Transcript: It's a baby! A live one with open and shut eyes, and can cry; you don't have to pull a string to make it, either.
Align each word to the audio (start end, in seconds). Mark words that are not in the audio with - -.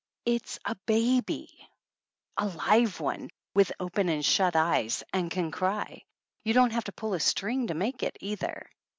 It's 0.25 0.57
a 0.65 0.73
baby! 0.87 1.55
A 2.35 2.47
live 2.47 2.99
one 2.99 3.29
with 3.53 3.71
open 3.79 4.09
and 4.09 4.25
shut 4.25 4.55
eyes, 4.55 5.03
and 5.13 5.29
can 5.29 5.51
cry; 5.51 6.05
you 6.43 6.55
don't 6.55 6.71
have 6.73 6.85
to 6.85 6.91
pull 6.91 7.13
a 7.13 7.19
string 7.19 7.67
to 7.67 7.75
make 7.75 8.01
it, 8.01 8.17
either. 8.19 8.67